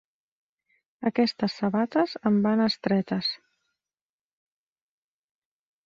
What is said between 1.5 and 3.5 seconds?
sabates em van estretes.